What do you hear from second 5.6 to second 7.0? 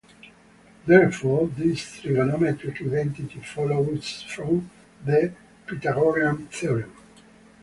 Pythagorean theorem.